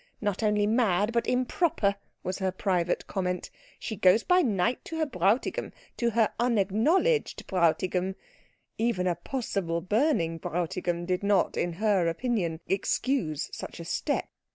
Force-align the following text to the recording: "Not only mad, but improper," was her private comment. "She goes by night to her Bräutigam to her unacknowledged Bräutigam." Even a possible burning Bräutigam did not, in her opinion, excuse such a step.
"Not 0.19 0.41
only 0.41 0.65
mad, 0.65 1.13
but 1.13 1.27
improper," 1.27 1.95
was 2.23 2.39
her 2.39 2.51
private 2.51 3.05
comment. 3.05 3.51
"She 3.77 3.95
goes 3.95 4.23
by 4.23 4.41
night 4.41 4.83
to 4.85 4.97
her 4.97 5.05
Bräutigam 5.05 5.71
to 5.97 6.09
her 6.09 6.33
unacknowledged 6.39 7.45
Bräutigam." 7.45 8.15
Even 8.79 9.05
a 9.05 9.13
possible 9.13 9.79
burning 9.79 10.39
Bräutigam 10.39 11.05
did 11.05 11.21
not, 11.21 11.55
in 11.55 11.73
her 11.73 12.07
opinion, 12.07 12.61
excuse 12.67 13.51
such 13.53 13.79
a 13.79 13.85
step. 13.85 14.27